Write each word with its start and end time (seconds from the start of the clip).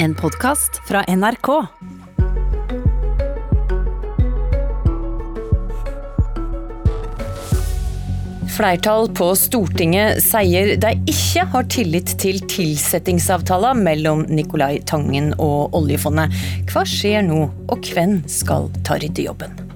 En 0.00 0.14
podkast 0.14 0.76
fra 0.88 1.00
NRK. 1.08 1.48
Flertall 8.54 9.08
på 9.18 9.32
Stortinget 9.38 10.22
sier 10.22 10.76
de 10.78 10.92
ikke 11.10 11.48
har 11.50 11.66
tillit 11.74 12.14
til 12.22 12.38
tilsettingsavtalen 12.46 13.82
mellom 13.86 14.22
Nicolai 14.30 14.76
Tangen 14.86 15.32
og 15.34 15.74
oljefondet. 15.78 16.30
Hva 16.70 16.86
skjer 16.86 17.26
nå, 17.26 17.48
og 17.66 17.90
hvem 17.90 18.20
skal 18.30 18.70
ta 18.86 19.02
ryddejobben? 19.02 19.67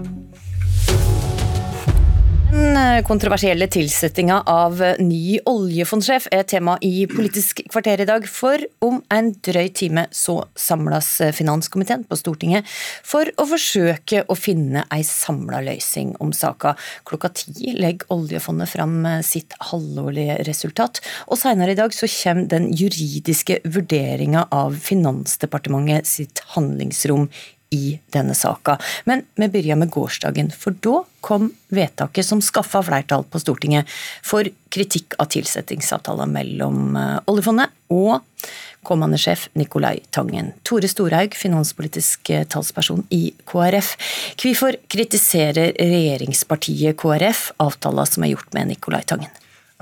Den 2.52 3.04
kontroversielle 3.08 3.64
tilsettinga 3.72 4.42
av 4.46 4.76
ny 5.00 5.38
oljefondsjef 5.48 6.26
er 6.36 6.42
tema 6.44 6.74
i 6.84 7.06
Politisk 7.08 7.62
kvarter 7.72 8.02
i 8.04 8.06
dag, 8.08 8.26
for 8.28 8.60
om 8.84 8.98
en 9.14 9.30
drøy 9.40 9.70
time 9.72 10.04
så 10.12 10.34
samles 10.58 11.08
finanskomiteen 11.32 12.04
på 12.10 12.18
Stortinget 12.20 12.68
for 13.08 13.30
å 13.40 13.46
forsøke 13.48 14.26
å 14.28 14.36
finne 14.36 14.84
ei 14.92 15.00
samla 15.08 15.62
løsning 15.64 16.12
om 16.20 16.34
saka. 16.36 16.74
Klokka 17.08 17.32
ti 17.40 17.72
legger 17.78 18.12
oljefondet 18.12 18.68
fram 18.74 19.00
sitt 19.24 19.56
halvårlige 19.70 20.42
resultat, 20.44 21.00
og 21.32 21.40
seinere 21.40 21.72
i 21.72 21.80
dag 21.80 21.96
så 21.96 22.10
kommer 22.18 22.52
den 22.52 22.68
juridiske 22.76 23.62
vurderinga 23.64 24.44
av 24.52 24.76
Finansdepartementet 24.76 26.12
sitt 26.12 26.44
handlingsrom 26.52 27.30
i 27.72 27.98
denne 28.12 28.34
saka. 28.36 28.76
Men 29.08 29.24
vi 29.34 29.48
begynner 29.48 29.84
med 29.84 29.92
gårsdagen, 29.94 30.50
for 30.52 30.76
da 30.84 31.02
kom 31.24 31.50
vedtaket 31.72 32.26
som 32.26 32.42
skaffa 32.44 32.82
flertall 32.84 33.24
på 33.24 33.40
Stortinget 33.40 33.88
for 34.26 34.48
kritikk 34.72 35.16
av 35.22 35.30
tilsettingsavtalen 35.32 36.32
mellom 36.34 36.98
oljefondet 37.30 37.72
og 37.92 38.20
kommende 38.82 39.18
sjef 39.20 39.46
Nicolai 39.58 40.00
Tangen. 40.10 40.50
Tore 40.66 40.90
Storhaug, 40.90 41.36
finanspolitisk 41.38 42.32
talsperson 42.50 43.04
i 43.14 43.28
KrF. 43.48 43.94
Hvorfor 44.42 44.80
kritiserer 44.90 45.76
regjeringspartiet 45.78 46.98
KrF 46.98 47.52
avtalen 47.62 48.10
som 48.10 48.26
er 48.26 48.34
gjort 48.34 48.50
med 48.56 48.74
Nicolai 48.74 49.04
Tangen? 49.06 49.30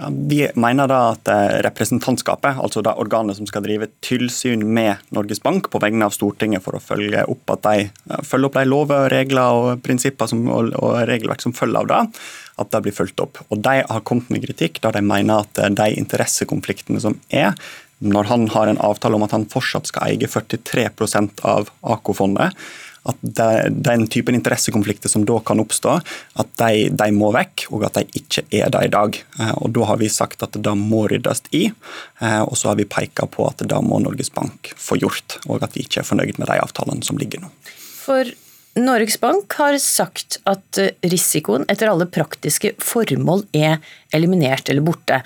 Vi 0.09 0.47
mener 0.57 0.89
da 0.89 1.01
at 1.13 1.29
representantskapet, 1.67 2.57
altså 2.63 2.81
det 2.85 2.95
organet 3.03 3.37
som 3.37 3.49
skal 3.49 3.65
drive 3.67 3.91
tilsyn 4.05 4.63
med 4.65 5.03
Norges 5.13 5.43
Bank 5.45 5.69
på 5.73 5.81
vegne 5.83 6.09
av 6.09 6.15
Stortinget 6.17 6.65
for 6.65 6.79
å 6.79 6.83
følge 6.83 7.27
opp 7.29 7.53
at 7.53 7.67
de 7.67 8.23
følger 8.25 8.49
opp 8.49 8.57
de 8.57 8.65
lover, 8.69 9.11
regler 9.13 9.59
og 9.59 9.83
prinsipper 9.85 10.31
som, 10.31 10.47
og, 10.49 10.73
og 10.81 11.03
regelverk 11.11 11.45
som 11.45 11.57
følger 11.57 11.83
av 11.83 11.91
det, 11.91 12.01
at 12.65 12.73
det 12.73 12.83
blir 12.87 12.97
fulgt 12.97 13.21
opp. 13.21 13.43
Og 13.51 13.61
De 13.61 13.77
har 13.85 14.07
kommet 14.09 14.33
med 14.33 14.45
kritikk 14.47 14.81
da 14.85 14.95
de 14.97 15.05
mener 15.05 15.45
at 15.45 15.63
de 15.77 15.89
interessekonfliktene 16.01 17.03
som 17.03 17.19
er, 17.29 17.53
når 18.01 18.31
han 18.31 18.47
har 18.55 18.71
en 18.71 18.81
avtale 18.81 19.19
om 19.19 19.27
at 19.27 19.35
han 19.37 19.49
fortsatt 19.53 19.91
skal 19.91 20.15
eie 20.15 20.29
43% 20.31 21.45
av 21.45 21.69
AK-fondet, 21.85 22.57
at 23.09 23.21
de, 23.23 23.71
den 23.71 24.07
typen 24.13 24.37
interessekonflikter 24.37 25.09
som 25.13 25.25
da 25.29 25.39
kan 25.47 25.63
oppstå, 25.63 25.97
at 26.43 26.51
de, 26.61 26.89
de, 26.93 27.09
må 27.17 27.31
vekk, 27.35 27.67
og 27.73 27.87
at 27.89 28.01
de 28.01 28.21
ikke 28.21 28.45
er 28.51 28.73
det 28.73 28.83
i 28.87 28.93
dag. 28.93 29.21
Og 29.63 29.73
Da 29.77 29.89
har 29.89 30.01
vi 30.03 30.11
sagt 30.13 30.45
at 30.45 30.59
det 30.59 30.75
må 30.77 31.07
ryddes 31.11 31.43
i, 31.57 31.67
og 32.21 32.55
så 32.59 32.73
har 32.73 32.79
vi 32.81 32.89
peka 32.89 33.29
på 33.31 33.49
at 33.49 33.65
det 33.65 33.81
må 33.87 34.03
Norges 34.03 34.33
Bank 34.35 34.73
få 34.77 35.01
gjort, 35.01 35.39
og 35.49 35.65
at 35.65 35.77
vi 35.77 35.87
ikke 35.87 36.03
er 36.03 36.09
fornøyd 36.09 36.41
med 36.41 36.51
de 36.51 36.61
avtalene 36.61 37.07
som 37.07 37.21
ligger 37.21 37.45
nå. 37.45 37.53
For 38.01 38.29
Norges 38.79 39.17
Bank 39.21 39.57
har 39.59 39.79
sagt 39.83 40.39
at 40.49 40.79
risikoen 41.03 41.65
etter 41.73 41.91
alle 41.91 42.07
praktiske 42.07 42.77
formål 42.79 43.47
er 43.57 43.81
eliminert 44.15 44.71
eller 44.71 44.85
borte. 44.87 45.23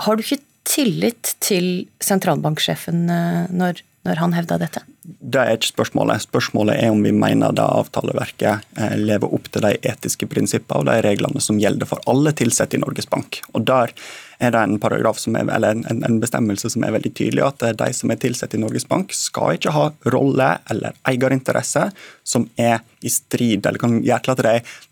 Har 0.00 0.16
du 0.16 0.24
ikke 0.24 0.40
tillit 0.70 1.34
til 1.44 1.88
sentralbanksjefen 2.04 3.04
når, 3.52 3.82
når 4.06 4.22
han 4.22 4.36
hevder 4.36 4.62
dette? 4.62 4.84
Det 5.02 5.40
er 5.40 5.56
ikke 5.56 5.70
spørsmålet. 5.70 6.26
Spørsmålet 6.26 6.76
er 6.76 6.92
om 6.92 7.00
vi 7.04 7.12
mener 7.16 7.54
det 7.56 7.64
avtaleverket 7.64 8.66
lever 9.00 9.32
opp 9.32 9.46
til 9.48 9.64
de 9.64 9.76
etiske 9.88 10.28
prinsippene 10.28 10.82
og 10.82 10.90
de 10.90 10.98
reglene 11.06 11.40
som 11.40 11.60
gjelder 11.60 11.88
for 11.88 12.02
alle 12.10 12.34
ansatte 12.36 12.76
i 12.76 12.82
Norges 12.82 13.08
Bank. 13.08 13.40
Og 13.54 13.64
Der 13.64 13.94
er 14.40 14.52
det 14.54 14.60
en 14.60 14.78
er, 14.80 15.64
en, 15.70 16.04
en 16.04 16.20
bestemmelse 16.20 16.70
som 16.72 16.84
er 16.84 16.94
veldig 16.94 17.12
tydelig, 17.12 17.42
at 17.44 17.76
de 17.76 17.88
som 17.92 18.10
er 18.10 18.22
ansatt 18.24 18.54
i 18.56 18.60
Norges 18.60 18.86
Bank, 18.88 19.12
skal 19.12 19.58
ikke 19.58 19.74
ha 19.74 19.90
rolle 20.14 20.48
eller 20.72 20.96
eierinteresse 21.08 21.90
som 22.24 22.48
er 22.56 22.80
i 23.04 23.12
strid, 23.12 23.66
eller 23.66 23.80
kan 23.80 24.00
gjøre 24.00 24.24
til 24.24 24.32
at 24.32 24.42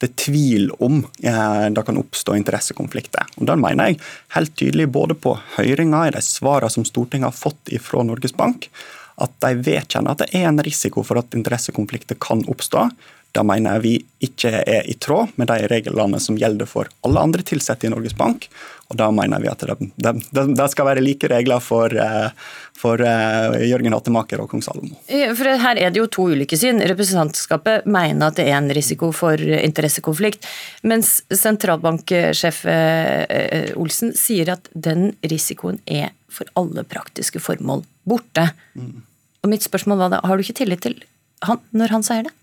det 0.01 0.09
er 0.09 0.15
tvil 0.21 0.71
om 0.85 1.01
eh, 1.23 1.67
det 1.73 1.85
kan 1.85 2.01
oppstå 2.01 2.37
interessekonflikter. 2.37 3.29
Og 3.41 3.49
Der 3.49 3.61
mener 3.61 3.91
jeg 3.91 4.01
helt 4.37 4.57
tydelig, 4.57 4.89
både 4.93 5.17
på 5.17 5.39
høringa, 5.57 6.07
i 6.09 6.17
de 6.17 6.25
svarene 6.25 6.73
som 6.73 6.85
Stortinget 6.85 7.31
har 7.31 7.37
fått 7.37 7.73
fra 7.85 8.05
Norges 8.05 8.37
Bank, 8.37 8.69
at 9.19 9.37
de 9.45 9.55
vedkjenner 9.67 10.15
at 10.15 10.25
det 10.25 10.33
er 10.39 10.49
en 10.51 10.63
risiko 10.65 11.05
for 11.07 11.21
at 11.21 11.35
interessekonflikter 11.37 12.19
kan 12.23 12.45
oppstå. 12.51 12.89
Det 13.33 13.45
mener 13.45 13.77
jeg 13.77 13.85
vi 13.85 13.93
ikke 14.25 14.51
er 14.63 14.87
i 14.89 14.95
tråd 14.97 15.35
med 15.37 15.51
de 15.51 15.67
reglene 15.69 16.19
som 16.23 16.39
gjelder 16.41 16.67
for 16.67 16.89
alle 17.05 17.21
andre 17.21 17.45
ansatte 17.45 17.87
i 17.87 17.91
Norges 17.93 18.17
Bank. 18.17 18.49
Og 18.89 18.97
da 18.97 19.11
mener 19.13 19.43
vi 19.43 19.51
at 19.51 19.61
det, 19.61 19.77
det, 20.01 20.45
det 20.57 20.69
skal 20.73 20.89
være 20.89 21.03
like 21.05 21.29
regler 21.29 21.61
for, 21.61 21.93
for 22.73 23.03
Jørgen 23.05 23.93
Hattemaker 23.93 24.41
og 24.41 24.49
kong 24.49 24.65
Salomo. 24.65 24.97
For 25.07 25.61
Her 25.61 25.77
er 25.77 25.93
det 25.93 26.01
jo 26.01 26.09
to 26.09 26.25
ulike 26.33 26.57
syn. 26.57 26.81
Representantskapet 26.81 27.85
mener 27.85 28.31
at 28.31 28.41
det 28.41 28.49
er 28.49 28.57
en 28.57 28.73
risiko 28.73 29.13
for 29.13 29.37
interessekonflikt, 29.37 30.49
mens 30.89 31.19
sentralbanksjef 31.29 32.65
Olsen 33.77 34.17
sier 34.17 34.55
at 34.57 34.73
den 34.73 35.13
risikoen 35.21 35.83
er 35.85 36.15
for 36.33 36.49
alle 36.57 36.87
praktiske 36.89 37.45
formål 37.45 37.85
borte. 38.09 38.49
Mm. 38.73 39.05
Og 39.49 39.55
mitt 39.55 39.65
spørsmål 39.65 40.03
var 40.03 40.13
da, 40.13 40.21
Har 40.29 40.37
du 40.37 40.45
ikke 40.45 40.61
tillit 40.61 40.85
til 40.85 40.99
han 41.47 41.63
når 41.73 41.95
han 41.95 42.05
sier 42.05 42.27
det? 42.27 42.35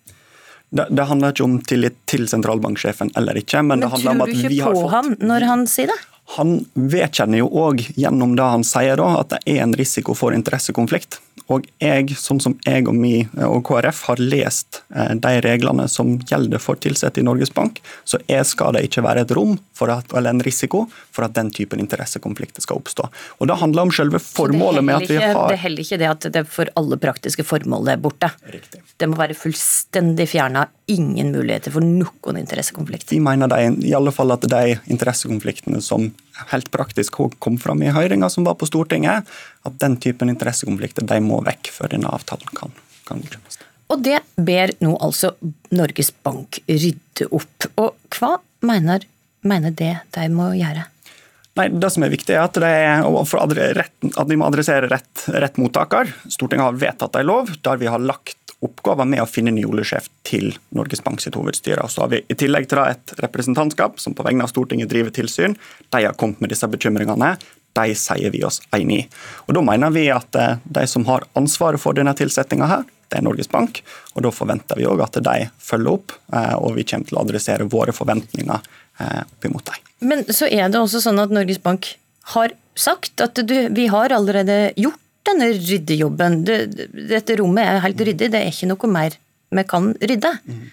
Det, 0.73 0.87
det 0.97 1.05
handler 1.05 1.35
ikke 1.35 1.45
om 1.45 1.59
tillit 1.69 1.97
til 2.09 2.25
sentralbanksjefen 2.31 3.11
eller 3.19 3.37
ikke. 3.37 3.61
Men, 3.61 3.77
men 3.77 3.85
det 3.85 3.91
handler 3.93 4.15
om 4.15 4.23
at 4.25 4.31
vi 4.33 4.41
har 4.41 4.49
fått... 4.49 4.55
Tror 4.65 4.73
du 4.73 4.79
ikke 4.79 4.89
på 4.89 4.93
han 4.95 5.29
når 5.29 5.45
han 5.51 5.65
sier 5.69 5.91
det? 5.91 5.97
Han 6.33 6.55
vedkjenner 6.73 7.43
jo 7.43 7.49
òg 7.61 7.83
gjennom 7.93 8.33
det 8.39 8.47
han 8.49 8.65
sier, 8.65 8.97
da, 8.97 9.11
at 9.21 9.35
det 9.35 9.41
er 9.53 9.61
en 9.67 9.75
risiko 9.77 10.15
for 10.17 10.33
interessekonflikt. 10.33 11.19
Og 11.53 11.65
jeg, 11.81 12.15
sånn 12.17 12.41
som 12.41 12.57
jeg 12.65 12.87
og, 12.89 12.95
mi, 12.97 13.19
og 13.45 13.61
KrF 13.67 14.01
har 14.09 14.21
lest 14.21 14.81
de 14.89 15.33
reglene 15.45 15.85
som 15.91 16.15
gjelder 16.25 16.61
for 16.61 16.79
ansatte 17.05 17.21
i 17.21 17.23
Norges 17.23 17.53
Bank, 17.53 17.81
så 18.03 18.19
skal 18.45 18.75
det 18.75 18.85
ikke 18.87 19.03
være 19.05 19.25
et 19.25 19.33
rom 19.35 19.57
at, 19.91 20.11
eller 20.15 20.33
en 20.33 20.43
risiko 20.43 20.85
for 21.11 21.25
at 21.25 21.35
den 21.35 21.51
typen 21.51 21.79
interessekonflikter 21.79 22.61
skal 22.61 22.79
oppstå. 22.79 23.09
Og 23.39 23.47
Det 23.47 23.59
handler 23.59 23.81
om 23.81 23.91
selve 23.91 24.19
formålet 24.19 24.83
med 24.83 24.95
at 24.95 25.09
vi 25.09 25.19
har 25.21 25.49
Det 25.49 25.57
er 25.59 25.63
heller 25.67 25.83
ikke 25.83 25.97
det 25.97 26.09
at 26.09 26.27
det 26.33 26.45
for 26.47 26.69
alle 26.75 26.97
praktiske 26.97 27.43
formål 27.43 27.89
er 27.93 27.97
borte. 28.01 28.31
Riktig. 28.49 28.81
Det 28.97 29.09
må 29.09 29.17
være 29.19 29.35
fullstendig 29.37 30.27
fjerna. 30.29 30.67
Ingen 30.87 31.31
muligheter 31.31 31.71
for 31.71 31.81
noen 31.81 32.37
interessekonflikt. 32.39 33.11
Vi 33.11 33.19
mener 33.19 33.47
de, 33.51 33.75
i 33.85 33.93
alle 33.93 34.13
fall 34.15 34.31
at 34.31 34.45
de 34.49 34.77
interessekonfliktene 34.87 35.81
som 35.81 36.11
helt 36.51 36.71
praktisk 36.73 37.21
kom 37.39 37.59
fram 37.61 37.83
i 37.83 37.93
høringa 37.95 38.29
som 38.31 38.47
var 38.47 38.57
på 38.59 38.67
Stortinget, 38.69 39.27
at 39.65 39.77
den 39.81 39.97
typen 40.01 40.31
interessekonflikter 40.33 41.07
de 41.07 41.19
må 41.23 41.41
vekk 41.45 41.71
før 41.73 41.95
denne 41.95 42.11
avtalen 42.11 42.51
kan, 42.57 42.75
kan 43.07 43.23
godkjennes. 43.23 43.61
Og 43.93 44.01
det 44.01 44.19
ber 44.35 44.73
nå 44.81 44.95
altså 45.03 45.35
Norges 45.75 46.09
Bank 46.25 46.59
rydde 46.65 47.29
opp. 47.29 47.67
Og 47.77 48.17
hva 48.17 48.35
mener, 48.65 49.05
mener 49.45 49.75
det 49.77 49.93
de 50.15 50.29
må 50.33 50.49
gjøre? 50.57 50.87
Nei, 51.55 51.69
Det 51.71 51.91
som 51.93 52.03
er 52.03 52.11
viktig, 52.11 52.33
er 52.35 52.43
at, 52.43 52.57
er, 52.59 53.85
at 53.85 54.27
de 54.27 54.37
må 54.39 54.47
adressere 54.49 54.89
rett, 54.91 55.27
rett 55.31 55.59
mottaker. 55.61 56.09
Stortinget 56.27 56.65
har 56.65 56.81
vedtatt 56.81 57.15
en 57.21 57.29
lov 57.29 57.53
der 57.63 57.79
vi 57.79 57.87
har 57.87 58.01
lagt 58.01 58.44
oppgaver 58.65 59.07
med 59.09 59.23
å 59.23 59.27
finne 59.29 59.53
ny 59.55 59.63
oljesjef 59.67 60.09
til 60.27 60.55
Norges 60.75 61.03
Bank 61.05 61.21
sitt 61.23 61.37
hovedstyre. 61.37 61.83
Og 61.85 61.93
så 61.93 62.03
har 62.03 62.13
vi 62.13 62.23
i 62.27 62.37
tillegg 62.37 62.67
til 62.69 62.81
det 62.81 62.87
et 62.95 63.13
representantskap 63.25 64.01
som 64.01 64.15
på 64.17 64.25
vegne 64.25 64.45
av 64.45 64.51
Stortinget 64.51 64.91
driver 64.91 65.13
tilsyn. 65.15 65.55
De 65.93 66.01
har 66.03 66.17
kommet 66.19 66.41
med 66.43 66.53
disse 66.53 66.69
bekymringene. 66.69 67.35
De 67.75 67.95
sier 67.99 68.31
vi 68.31 68.43
oss 68.47 68.61
enig 68.75 69.01
i. 69.03 69.07
Og 69.47 69.57
Da 69.57 69.63
mener 69.67 69.91
vi 69.91 70.07
at 70.13 70.31
de 70.63 70.85
som 70.87 71.05
har 71.09 71.27
ansvaret 71.35 71.81
for 71.81 71.97
denne 71.97 72.15
tilsettinga 72.15 72.69
her, 72.71 72.85
det 73.11 73.19
er 73.19 73.25
Norges 73.27 73.51
Bank. 73.51 73.81
Og 74.15 74.23
da 74.25 74.31
forventer 74.33 74.79
vi 74.79 74.87
òg 74.89 75.03
at 75.03 75.19
de 75.23 75.49
følger 75.61 75.97
opp, 75.97 76.15
og 76.31 76.75
vi 76.77 76.87
kommer 76.87 77.09
til 77.09 77.19
å 77.19 77.25
adressere 77.25 77.67
våre 77.69 77.93
forventninger 77.95 78.69
opp 79.25 79.47
imot 79.49 79.67
dem. 79.67 79.81
Men 80.07 80.23
så 80.31 80.47
er 80.47 80.71
det 80.71 80.79
også 80.79 81.03
sånn 81.03 81.19
at 81.21 81.33
Norges 81.35 81.61
Bank 81.61 81.91
har 82.35 82.55
sagt 82.75 83.21
at 83.23 83.39
du, 83.47 83.55
vi 83.75 83.87
har 83.91 84.13
allerede 84.15 84.73
gjort 84.79 84.99
denne 85.27 85.51
ryddejobben. 85.57 86.41
Det, 86.47 86.57
dette 87.11 87.37
rommet 87.39 87.65
er 87.65 87.83
helt 87.85 88.01
ryddig, 88.07 88.31
det 88.31 88.41
er 88.41 88.51
ikke 88.51 88.71
noe 88.71 88.91
mer 88.91 89.17
vi 89.55 89.63
kan 89.69 89.91
rydde. 90.01 90.31
Mm. 90.45 90.63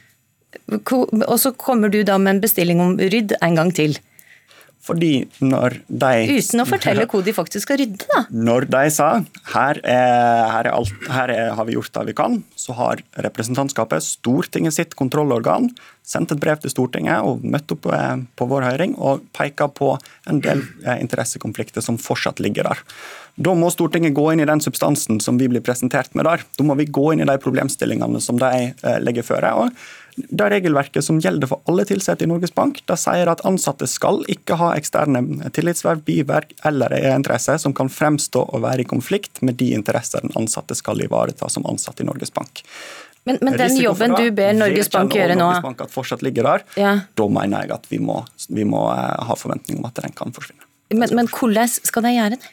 Og 1.27 1.37
så 1.41 1.53
kommer 1.57 1.93
du 1.93 2.03
da 2.07 2.19
med 2.21 2.37
en 2.37 2.43
bestilling 2.43 2.81
om 2.83 2.97
rydd 3.01 3.37
en 3.41 3.59
gang 3.59 3.73
til. 3.75 3.97
Fordi 4.83 5.29
når 5.39 5.77
de 5.87 6.41
Uten 6.41 6.65
å 6.65 6.67
fortelle 6.67 7.07
hvor 7.11 7.23
de 7.23 7.35
faktisk 7.37 7.69
skal 7.69 7.79
rydde, 7.79 8.03
da. 8.11 8.25
Når 8.35 8.67
de 8.73 8.83
sa 8.91 9.11
her, 9.53 9.79
er, 9.79 10.43
her, 10.51 10.67
er 10.67 10.71
alt, 10.75 11.07
her 11.07 11.31
er, 11.31 11.53
har 11.55 11.69
vi 11.69 11.77
gjort 11.77 11.93
det 11.95 12.05
vi 12.09 12.17
kan, 12.19 12.41
så 12.59 12.75
har 12.81 13.05
representantskapet, 13.29 14.03
Stortinget 14.03 14.75
sitt 14.75 14.97
kontrollorgan, 14.99 15.71
sendt 16.03 16.35
et 16.35 16.43
brev 16.43 16.59
til 16.65 16.75
Stortinget 16.75 17.23
og 17.23 17.47
møtt 17.47 17.71
opp 17.77 17.87
på 17.87 18.49
vår 18.51 18.67
høring 18.73 18.97
og 18.99 19.23
peka 19.37 19.71
på 19.71 19.95
en 20.27 20.43
del 20.43 20.65
interessekonflikter 20.99 21.85
som 21.85 22.01
fortsatt 22.03 22.43
ligger 22.43 22.67
der. 22.73 22.83
Da 23.41 23.55
må 23.57 23.71
Stortinget 23.73 24.13
gå 24.17 24.27
inn 24.33 24.43
i 24.43 24.49
den 24.49 24.61
substansen 24.61 25.21
som 25.23 25.39
vi 25.41 25.49
blir 25.49 25.63
presentert 25.65 26.13
med 26.19 26.27
der. 26.29 26.43
Da 26.59 26.67
må 26.67 26.77
vi 26.77 26.91
gå 26.91 27.13
inn 27.15 27.23
i 27.25 27.29
de 27.29 27.39
problemstillingene 27.41 28.21
som 28.21 28.37
de 28.41 28.73
eh, 28.75 28.99
legger 29.01 29.25
føre. 29.25 29.55
Og 29.57 29.71
det 30.17 30.49
regelverket 30.53 31.05
som 31.05 31.21
gjelder 31.21 31.49
for 31.51 31.63
alle 31.71 31.85
ansatte 31.89 32.23
i 32.23 32.29
Norges 32.29 32.55
Bank, 32.55 32.83
det 32.89 32.99
sier 33.01 33.31
at 33.33 33.45
ansatte 33.49 33.89
skal 33.91 34.21
ikke 34.33 34.59
ha 34.61 34.73
eksterne 34.77 35.51
tillitsverv, 35.57 36.03
biverk 36.07 36.53
eller 36.69 36.95
interesser 37.15 37.61
som 37.63 37.75
kan 37.77 37.91
fremstå 37.93 38.45
å 38.53 38.61
være 38.63 38.85
i 38.85 38.89
konflikt 38.89 39.43
med 39.43 39.59
de 39.61 39.73
interesser 39.77 40.25
den 40.25 40.35
ansatte 40.39 40.77
skal 40.79 41.01
ivareta 41.05 41.49
som 41.53 41.67
ansatt 41.71 42.03
i 42.03 42.09
Norges 42.09 42.35
Bank. 42.35 42.65
Men, 43.25 43.39
men 43.41 43.57
den 43.57 43.77
jobben 43.79 44.17
du 44.19 44.25
ber 44.35 44.57
Norges 44.57 44.91
Bank 44.91 45.15
gjøre 45.15 45.37
nå 45.39 45.47
Norges 45.47 45.63
Bank 45.65 45.85
at 45.85 45.95
fortsatt 45.95 46.25
ligger 46.27 46.49
der, 46.49 46.67
ja. 46.81 46.97
Da 47.17 47.29
mener 47.31 47.65
jeg 47.65 47.77
at 47.77 47.87
vi 47.93 48.01
må, 48.03 48.19
vi 48.51 48.67
må 48.69 48.89
eh, 48.91 49.21
ha 49.29 49.39
forventning 49.39 49.79
om 49.79 49.87
at 49.89 50.01
den 50.03 50.15
kan 50.19 50.35
forsvinne. 50.35 50.67
Men, 50.93 51.15
men 51.17 51.31
hvordan 51.31 51.71
skal 51.71 52.05
de 52.05 52.17
gjøre 52.17 52.37
det? 52.37 52.51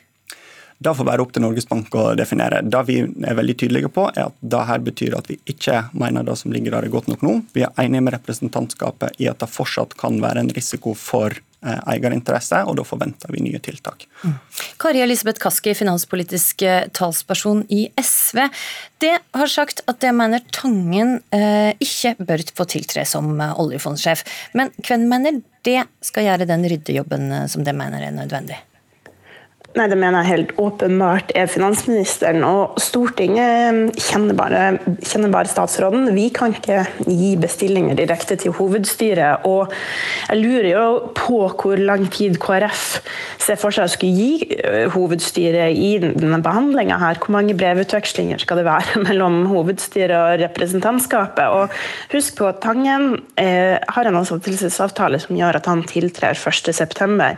Det 0.80 0.94
får 0.96 1.08
være 1.10 1.24
opp 1.26 1.34
til 1.36 1.44
Norges 1.44 1.68
Bank 1.68 1.96
å 2.00 2.06
definere. 2.16 2.62
Det 2.64 2.80
vi 2.88 3.02
er 3.04 3.36
veldig 3.36 3.56
tydelige 3.60 3.92
på, 3.92 4.06
er 4.14 4.30
at 4.30 4.36
det 4.40 4.62
her 4.70 4.80
betyr 4.84 5.18
at 5.18 5.28
vi 5.28 5.36
ikke 5.52 5.82
mener 5.92 6.24
det 6.24 6.38
som 6.40 6.54
ligger 6.56 6.78
der 6.78 6.88
er 6.88 6.94
godt 6.94 7.10
nok 7.12 7.26
nå. 7.26 7.34
Vi 7.52 7.66
er 7.68 7.84
enige 7.84 8.06
med 8.06 8.16
representantskapet 8.16 9.20
i 9.20 9.28
at 9.28 9.44
det 9.44 9.52
fortsatt 9.52 9.98
kan 10.00 10.22
være 10.24 10.46
en 10.46 10.52
risiko 10.56 10.94
for 10.96 11.36
eh, 11.36 11.82
eierinteresse, 11.84 12.62
og 12.64 12.78
da 12.80 12.86
forventer 12.88 13.36
vi 13.36 13.44
nye 13.44 13.60
tiltak. 13.66 14.08
Mm. 14.24 14.38
Kari 14.80 15.04
Elisabeth 15.04 15.44
Kaski, 15.44 15.76
finanspolitisk 15.76 16.64
eh, 16.64 16.88
talsperson 16.96 17.66
i 17.76 17.82
SV. 18.00 18.46
Det 19.04 19.18
har 19.36 19.52
sagt 19.52 19.84
at 19.92 20.00
det 20.00 20.16
mener 20.16 20.48
Tangen 20.56 21.18
eh, 21.36 21.76
ikke 21.84 22.16
bør 22.24 22.46
få 22.56 22.70
tiltre 22.72 23.04
som 23.04 23.36
eh, 23.36 23.52
oljefondsjef. 23.60 24.24
Men 24.56 24.72
hvem 24.80 25.10
mener 25.12 25.44
det 25.68 25.82
skal 26.08 26.30
gjøre 26.30 26.48
den 26.48 26.64
ryddejobben 26.72 27.34
som 27.52 27.68
det 27.68 27.76
mener 27.76 28.08
er 28.08 28.16
nødvendig? 28.16 28.64
Nei, 29.78 29.86
Det 29.86 29.98
mener 30.02 30.24
jeg 30.24 30.30
helt 30.32 30.52
åpenbart 30.58 31.30
er 31.38 31.46
finansministeren. 31.46 32.42
Og 32.42 32.80
Stortinget 32.82 34.00
kjenner 34.02 34.34
bare, 34.34 34.64
kjenner 35.06 35.30
bare, 35.30 35.52
statsråden. 35.52 36.08
Vi 36.16 36.26
kan 36.34 36.56
ikke 36.58 36.82
gi 37.06 37.36
bestillinger 37.38 37.94
direkte 38.00 38.34
til 38.42 38.56
hovedstyret. 38.58 39.46
Og 39.46 39.70
jeg 40.32 40.40
lurer 40.42 40.70
jo 40.72 40.88
på 41.14 41.38
hvor 41.54 41.78
lang 41.78 42.08
tid 42.10 42.40
KrF 42.42 42.88
ser 43.38 43.60
for 43.62 43.76
seg 43.76 43.86
å 43.86 43.94
skulle 43.94 44.18
gi 44.18 44.58
eh, 44.58 44.90
hovedstyret 44.90 45.78
i 45.78 45.92
denne 46.02 46.42
behandlinga 46.42 46.98
her. 47.04 47.22
Hvor 47.22 47.38
mange 47.38 47.54
brevutvekslinger 47.60 48.42
skal 48.42 48.64
det 48.64 48.66
være 48.66 49.04
mellom 49.08 49.44
hovedstyret 49.54 50.16
og 50.18 50.44
representantskapet? 50.48 51.46
Og 51.46 52.16
husk 52.16 52.42
på 52.42 52.50
at 52.50 52.64
Tangen 52.66 53.20
eh, 53.38 53.78
har 53.78 54.10
en 54.10 54.18
ansettelsesavtale 54.24 55.22
som 55.22 55.38
gjør 55.38 55.62
at 55.62 55.70
han 55.70 55.86
tiltrer 55.86 56.34
1.9. 56.34 57.32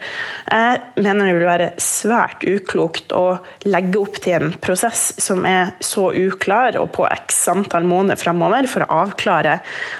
Jeg 0.47 0.81
mener 0.95 1.27
det 1.27 1.35
vil 1.35 1.49
være 1.51 1.71
svært 1.81 2.20
svært 2.21 2.45
uklokt 2.45 3.13
å 3.15 3.39
legge 3.65 3.99
opp 4.01 4.19
til 4.21 4.37
en 4.37 4.53
prosess 4.61 5.11
som 5.21 5.45
er 5.49 5.73
så 5.81 6.11
uklar 6.13 6.77
og 6.79 6.91
på 6.95 7.07
x 7.09 7.47
antall 7.51 7.87
måneder 7.87 8.19
fremover 8.19 8.69
for 8.69 8.85
å 8.85 9.01
avklare 9.07 9.59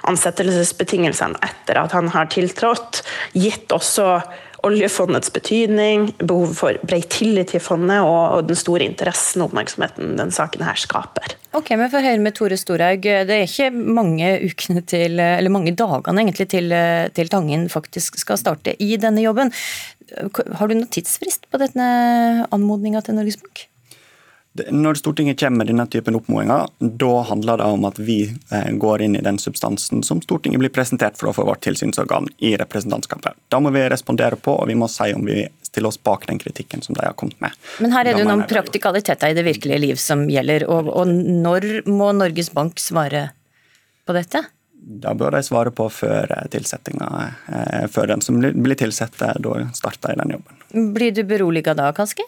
ansettelsesbetingelsene 0.10 1.42
etter 1.42 1.82
at 1.82 1.96
han 1.98 2.12
har 2.14 2.30
tiltrådt, 2.32 3.04
gitt 3.34 3.72
også 3.74 4.22
oljefondets 4.62 5.32
betydning, 5.34 6.12
behovet 6.22 6.58
for 6.58 6.78
bred 6.86 7.08
tillit 7.10 7.50
til 7.56 7.64
fondet 7.64 8.04
og, 8.06 8.44
den 8.46 8.58
store 8.60 8.86
interessen 8.86 9.42
og 9.42 9.50
oppmerksomheten 9.50 10.14
den 10.20 10.34
saken 10.34 10.62
her 10.68 10.78
skaper. 10.78 11.34
Ok, 11.58 11.74
men 11.74 11.90
for 11.92 12.06
høre 12.06 12.22
med 12.22 12.36
Tore 12.38 12.60
Storhaug, 12.60 13.02
Det 13.02 13.36
er 13.36 13.48
ikke 13.48 13.72
mange 13.74 14.30
ukene 14.46 14.86
til, 14.86 15.18
eller 15.20 15.52
mange 15.52 15.74
dagene 15.74 16.22
egentlig 16.22 16.48
til, 16.54 16.70
til 17.18 17.34
Tangen 17.34 17.66
faktisk 17.74 18.22
skal 18.22 18.38
starte 18.40 18.78
i 18.78 18.94
denne 19.02 19.26
jobben. 19.26 19.52
Har 20.12 20.68
du 20.68 20.76
noen 20.78 20.90
tidsfrist 20.92 21.48
på 21.52 21.60
denne 21.62 21.90
anmodninga 22.52 23.04
til 23.06 23.18
Norges 23.20 23.40
Bank? 23.42 23.68
Når 24.52 24.98
Stortinget 25.00 25.40
kommer 25.40 25.62
med 25.62 25.70
denne 25.72 25.86
typen 25.88 26.18
oppmodinger, 26.18 26.68
da 27.00 27.12
handler 27.30 27.62
det 27.62 27.68
om 27.72 27.86
at 27.88 28.00
vi 28.04 28.18
eh, 28.28 28.72
går 28.84 29.06
inn 29.06 29.16
i 29.16 29.24
den 29.24 29.40
substansen 29.40 30.04
som 30.04 30.20
Stortinget 30.22 30.60
blir 30.60 30.74
presentert 30.76 31.16
for 31.16 31.32
for 31.32 31.48
vårt 31.48 31.64
tilsynsorgan 31.64 32.28
i 32.44 32.58
representantskapet. 32.60 33.40
Da 33.48 33.62
må 33.64 33.72
vi 33.72 33.86
respondere 33.88 34.36
på, 34.36 34.58
og 34.60 34.68
vi 34.68 34.76
må 34.76 34.90
si 34.92 35.08
om 35.16 35.24
vi 35.24 35.46
stiller 35.64 35.88
oss 35.88 36.02
bak 36.04 36.28
den 36.28 36.42
kritikken 36.42 36.84
som 36.84 36.98
de 37.00 37.06
har 37.06 37.16
kommet 37.16 37.40
med. 37.40 37.56
Men 37.80 37.96
her 37.96 38.10
er 38.10 38.18
det 38.18 38.26
jo 38.26 38.28
noen 38.28 38.44
praktikaliteter 38.50 39.32
i 39.32 39.38
det 39.40 39.48
virkelige 39.48 39.80
liv 39.86 40.02
som 40.04 40.28
gjelder, 40.28 40.68
og, 40.68 40.92
og 41.00 41.08
når 41.08 41.86
må 41.88 42.12
Norges 42.20 42.52
Bank 42.52 42.84
svare 42.84 43.30
på 44.04 44.20
dette? 44.20 44.44
Da 44.82 45.14
bør 45.14 45.36
de 45.38 45.44
svare 45.46 45.70
på 45.78 45.86
før 45.94 46.32
tilsettinga. 46.52 47.08
Eh, 47.54 47.88
før 47.94 48.16
den 48.16 48.24
som 48.26 48.40
blir 48.42 48.78
tilsatt, 48.80 49.18
da 49.22 49.58
starter 49.78 50.16
i 50.16 50.22
den 50.24 50.34
jobben. 50.38 50.94
Blir 50.96 51.14
du 51.14 51.22
beroliga 51.28 51.76
da, 51.78 51.92
Kaski? 51.94 52.26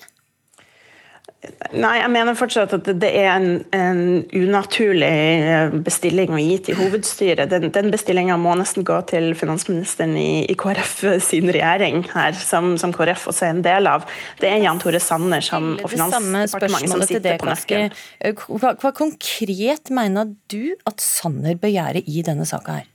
Nei, 1.74 1.96
jeg 1.98 2.10
mener 2.14 2.36
fortsatt 2.38 2.74
at 2.78 2.88
det 3.02 3.10
er 3.18 3.32
en, 3.34 3.48
en 3.76 4.02
unaturlig 4.38 5.10
eh, 5.10 5.74
bestilling 5.84 6.32
å 6.36 6.40
gi 6.40 6.58
til 6.68 6.78
hovedstyret. 6.80 7.50
Den, 7.52 7.68
den 7.74 7.90
bestillinga 7.94 8.38
må 8.40 8.54
nesten 8.60 8.86
gå 8.88 9.00
til 9.10 9.32
finansministeren 9.38 10.14
i, 10.20 10.46
i, 10.48 10.56
KrF 10.60 10.94
sin 11.26 11.50
regjering, 11.52 12.06
her, 12.14 12.38
som, 12.38 12.76
som, 12.80 12.94
KrF 12.96 13.28
også 13.34 13.50
er 13.50 13.56
en 13.58 13.66
del 13.66 13.90
av. 13.92 14.08
Det 14.40 14.52
er 14.52 14.64
Jan 14.64 14.80
Tore 14.84 15.02
Sanner 15.04 15.44
som, 15.44 15.74
og 15.82 15.92
Finansdepartementet 15.92 16.94
som 16.94 17.06
sitter 17.10 17.42
på 17.42 17.50
nøkkelen. 17.50 18.00
Hva, 18.54 18.76
hva 18.80 18.96
konkret 18.96 19.94
mener 19.94 20.32
du 20.54 20.76
at 20.90 21.04
Sanner 21.04 21.60
bør 21.60 21.74
gjøre 21.74 22.06
i 22.08 22.24
denne 22.26 22.48
saka 22.48 22.80
her? 22.80 22.93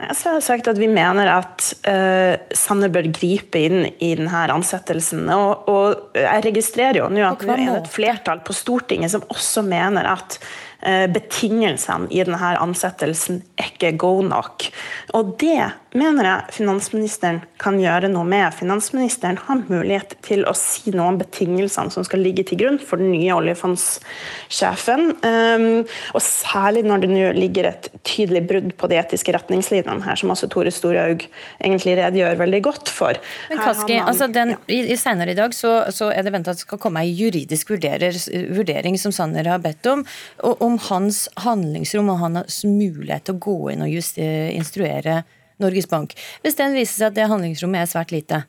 Jeg 0.00 0.16
har 0.24 0.40
sagt 0.44 0.68
at 0.70 0.78
Vi 0.80 0.88
mener 0.88 1.28
at 1.28 1.66
uh, 1.84 2.34
Sanner 2.56 2.92
bør 2.92 3.10
gripe 3.12 3.60
inn 3.60 3.84
i 4.00 4.14
denne 4.16 4.46
ansettelsen. 4.54 5.28
Og, 5.34 5.68
og 5.68 6.16
jeg 6.16 6.46
registrerer 6.48 7.02
jo 7.02 7.10
nå 7.12 7.24
at 7.28 7.44
det 7.44 7.58
er 7.58 7.76
et 7.82 7.92
flertall 7.92 8.40
på 8.46 8.56
Stortinget 8.56 9.12
som 9.12 9.26
også 9.28 9.64
mener 9.66 10.08
at 10.14 10.38
betingelsene 10.80 12.08
i 12.10 12.22
denne 12.24 12.54
ansettelsen 12.60 13.42
er 13.60 13.72
ikke 13.72 13.92
gode 14.00 14.28
nok. 14.30 14.70
Og 15.18 15.36
Det 15.40 15.58
mener 15.98 16.26
jeg 16.26 16.54
finansministeren 16.60 17.40
kan 17.60 17.78
gjøre 17.80 18.10
noe 18.12 18.26
med. 18.28 18.54
Finansministeren 18.54 19.38
har 19.46 19.62
mulighet 19.66 20.14
til 20.24 20.44
å 20.46 20.54
si 20.56 20.92
noe 20.94 21.08
om 21.12 21.18
betingelsene 21.20 21.90
som 21.92 22.06
skal 22.06 22.22
ligge 22.22 22.44
til 22.46 22.60
grunn 22.60 22.78
for 22.82 23.02
den 23.02 23.10
nye 23.14 23.34
oljefondssjefen. 23.34 25.06
Um, 25.24 25.66
og 26.14 26.22
særlig 26.24 26.84
når 26.86 27.04
det 27.04 27.10
nå 27.10 27.24
ligger 27.36 27.70
et 27.72 27.90
tydelig 28.06 28.44
brudd 28.50 28.70
på 28.78 28.90
de 28.90 29.00
etiske 29.00 29.34
retningslinjene 29.34 30.04
her, 30.06 30.20
som 30.20 30.32
også 30.34 30.50
Tore 30.52 30.72
Storhaug 30.74 31.26
egentlig 31.58 31.96
redegjør 31.98 32.38
veldig 32.44 32.62
godt 32.68 32.92
for. 32.94 33.18
Men 33.50 33.62
Kaski, 33.64 33.98
altså 34.04 34.30
den, 34.30 34.54
ja. 34.54 34.80
i 34.94 34.98
Senere 35.00 35.34
i 35.34 35.38
dag 35.38 35.54
så, 35.56 35.74
så 35.94 36.12
er 36.14 36.26
det 36.26 36.34
ventet 36.36 36.54
at 36.54 36.62
det 36.62 36.68
skal 36.68 36.82
komme 36.82 37.02
ei 37.02 37.10
juridisk 37.10 37.74
vurderer, 37.74 38.14
vurdering 38.54 38.98
som 39.00 39.14
Sanner 39.14 39.50
har 39.50 39.62
bedt 39.64 39.90
om, 39.90 40.06
og 40.46 40.62
om 40.70 40.78
hans 40.88 41.26
handlingsrom 41.44 42.10
og 42.12 42.22
hans 42.22 42.62
mulighet 42.66 43.28
til 43.28 43.36
å 43.36 43.44
gå 43.44 43.58
inn 43.74 43.84
og 43.84 43.92
just, 43.92 44.18
instruere 44.18 45.22
Norges 45.60 45.88
Bank. 45.90 46.16
Hvis 46.44 46.58
den 46.58 46.76
viser 46.76 46.96
seg 46.96 47.10
at 47.10 47.18
det 47.18 47.30
handlingsrommet 47.30 47.84
er 47.84 47.90
svært 47.90 48.14
lite, 48.14 48.44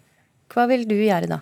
hva 0.51 0.67
vil 0.71 0.87
du 0.87 0.97
gjøre 0.99 1.29
da? 1.31 1.41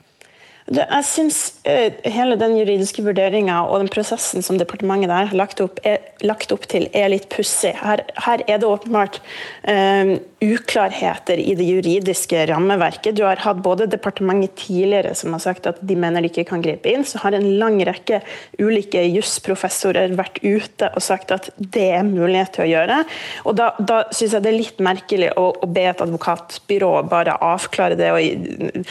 Jeg 0.69 1.05
syns 1.07 1.37
uh, 1.65 1.89
hele 2.05 2.35
den 2.37 2.53
juridiske 2.59 3.01
vurderinga 3.01 3.63
og 3.65 3.81
den 3.81 3.89
prosessen 3.89 4.43
som 4.45 4.59
departementet 4.59 5.09
der 5.09 5.29
har 5.31 5.37
lagt 5.37 5.63
opp, 5.63 5.79
er, 5.87 6.03
lagt 6.21 6.53
opp 6.53 6.67
til, 6.69 6.85
er 6.93 7.09
litt 7.09 7.25
pussig. 7.33 7.71
Her, 7.79 8.03
her, 8.21 8.43
er 8.45 8.61
det 8.61 8.69
åpenbart 8.69 9.17
uh, 9.65 10.13
uklarheter 10.41 11.37
i 11.37 11.53
det 11.55 11.63
juridiske 11.67 12.45
rammeverket. 12.47 13.15
Du 13.15 13.23
har 13.25 13.41
hatt 13.43 13.59
både 13.63 13.89
departementet 13.91 14.55
tidligere 14.55 15.11
som 15.15 15.33
har 15.35 15.41
sagt 15.43 15.67
at 15.67 15.81
de 15.83 15.97
mener 15.99 16.23
de 16.23 16.29
ikke 16.31 16.45
kan 16.53 16.63
gripe 16.63 16.87
inn, 16.91 17.03
så 17.03 17.19
har 17.23 17.35
en 17.35 17.47
lang 17.59 17.79
rekke 17.87 18.21
ulike 18.61 19.01
jusprofessorer 19.09 20.15
vært 20.15 20.39
ute 20.43 20.87
og 20.93 21.03
sagt 21.03 21.33
at 21.35 21.49
det 21.57 21.89
er 21.97 22.07
mulighet 22.07 22.53
til 22.55 22.65
å 22.65 22.69
gjøre. 22.69 23.01
Og 23.45 23.57
Da, 23.59 23.73
da 23.79 23.97
syns 24.15 24.37
jeg 24.37 24.45
det 24.45 24.51
er 24.53 24.55
litt 24.55 24.79
merkelig 24.83 25.33
å, 25.35 25.49
å 25.59 25.67
be 25.67 25.83
et 25.89 26.03
advokatbyrå 26.05 26.91
bare 27.11 27.35
avklare 27.43 27.99
det. 27.99 28.13
Og, 28.15 28.87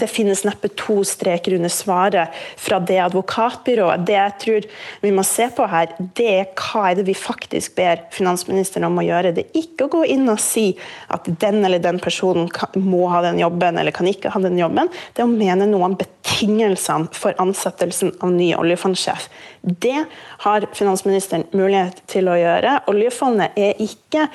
det 0.00 0.08
finnes 0.08 0.46
neppe 0.48 0.70
to 0.78 1.02
streker 1.04 1.58
under 1.58 1.72
svaret 1.72 2.32
fra 2.56 2.80
det 2.80 3.02
advokatbyrået. 3.04 4.06
Det 4.08 4.16
jeg 4.16 4.36
tror 4.46 4.70
vi 5.04 5.12
må 5.12 5.26
se 5.26 5.50
på 5.52 5.68
her, 5.68 5.92
det 6.16 6.30
er 6.32 6.48
hva 6.56 6.88
er 6.90 7.00
det 7.00 7.06
vi 7.10 7.18
faktisk 7.18 7.76
ber 7.76 8.06
finansministeren 8.16 8.88
om 8.88 9.02
å 9.02 9.04
gjøre. 9.04 9.34
Det 9.36 9.46
er 9.50 9.60
ikke 9.60 9.90
å 9.90 9.94
gå 9.98 10.04
inn 10.16 10.24
og 10.32 10.40
si 10.40 10.70
at 11.12 11.28
den 11.40 11.64
eller 11.64 11.82
den 11.82 12.00
personen 12.02 12.50
må 12.82 13.06
ha 13.12 13.22
den 13.24 13.40
jobben 13.40 13.78
eller 13.78 13.94
kan 13.94 14.08
ikke 14.10 14.32
ha 14.34 14.42
den 14.42 14.58
jobben. 14.58 14.90
Det 15.14 15.22
er 15.22 15.28
å 15.28 15.32
mene 15.32 15.68
noe 15.70 15.90
om 15.90 15.96
betingelsene 15.98 17.10
for 17.16 17.36
ansettelsen 17.42 18.14
av 18.20 18.34
ny 18.34 18.52
oljefondsjef. 18.58 19.28
Det 19.62 19.98
har 20.46 20.68
finansministeren 20.76 21.48
mulighet 21.56 22.04
til 22.10 22.30
å 22.30 22.38
gjøre. 22.38 22.80
Oljefondet 22.92 23.56
er 23.58 23.82
ikke 23.82 24.28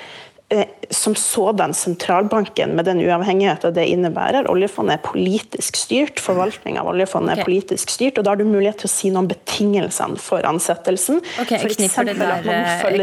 som 0.92 1.16
sådan 1.16 1.74
sentralbanken 1.74 2.76
med 2.76 2.86
den 2.86 3.00
uavhengigheten 3.00 3.74
det 3.74 3.86
innebærer. 3.94 4.50
Oljefondet 4.52 4.98
er 4.98 5.04
politisk 5.06 5.78
styrt, 5.80 6.20
forvaltning 6.20 6.80
av 6.80 6.90
oljefondet 6.92 7.38
okay. 7.38 7.42
er 7.42 7.48
politisk 7.48 7.94
styrt, 7.94 8.20
og 8.20 8.28
da 8.28 8.34
har 8.34 8.42
du 8.42 8.46
mulighet 8.50 8.82
til 8.84 8.90
å 8.90 8.92
si 8.92 9.12
noe 9.14 9.24
om 9.24 9.30
betingelsene 9.32 10.20
for 10.20 10.48
ansettelsen. 10.48 11.22
Ok, 11.44 11.56
Jeg 11.56 11.78
knipper 11.78 12.10
det 12.10 12.18
der, 12.20 12.44